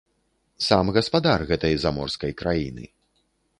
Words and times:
Сам 0.67 0.89
гаспадар 0.95 1.45
гэтай 1.53 1.73
заморскай 1.85 2.35
краіны. 2.43 2.83